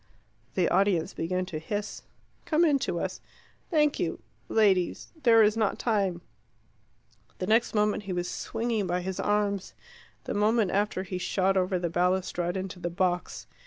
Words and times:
The 0.55 0.67
audience 0.69 1.13
began 1.13 1.45
to 1.45 1.59
hiss. 1.59 2.01
"Come 2.45 2.65
in 2.65 2.79
to 2.79 2.99
us." 2.99 3.21
"Thank 3.69 3.99
you 3.99 4.19
ladies 4.49 5.13
there 5.21 5.43
is 5.43 5.55
not 5.55 5.77
time" 5.77 6.21
The 7.37 7.45
next 7.45 7.75
moment 7.75 8.01
he 8.09 8.11
was 8.13 8.27
swinging 8.27 8.87
by 8.87 9.01
his 9.01 9.19
arms. 9.19 9.75
The 10.23 10.33
moment 10.33 10.71
after 10.71 11.03
he 11.03 11.19
shot 11.19 11.55
over 11.55 11.77
the 11.77 11.87
balustrade 11.91 12.57
into 12.57 12.79
the 12.79 12.89
box. 12.89 13.45